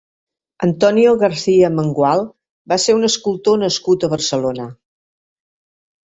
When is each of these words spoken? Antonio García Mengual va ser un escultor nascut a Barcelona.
Antonio 0.67 1.09
García 1.23 1.67
Mengual 1.79 2.23
va 2.73 2.77
ser 2.83 2.95
un 2.99 3.07
escultor 3.09 3.59
nascut 3.65 4.05
a 4.05 4.09
Barcelona. 4.15 4.65